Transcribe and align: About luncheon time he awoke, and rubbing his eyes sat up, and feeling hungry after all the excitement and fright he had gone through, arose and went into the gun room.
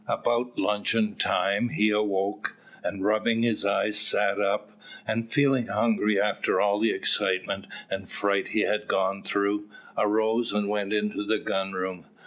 About 0.07 0.57
luncheon 0.57 1.13
time 1.13 1.69
he 1.69 1.91
awoke, 1.91 2.55
and 2.83 3.05
rubbing 3.05 3.43
his 3.43 3.63
eyes 3.63 3.99
sat 3.99 4.41
up, 4.41 4.71
and 5.05 5.31
feeling 5.31 5.67
hungry 5.67 6.19
after 6.19 6.59
all 6.59 6.79
the 6.79 6.89
excitement 6.89 7.67
and 7.87 8.09
fright 8.09 8.47
he 8.47 8.61
had 8.61 8.87
gone 8.87 9.21
through, 9.21 9.69
arose 9.95 10.53
and 10.53 10.67
went 10.67 10.91
into 10.91 11.23
the 11.23 11.37
gun 11.37 11.73
room. 11.73 12.07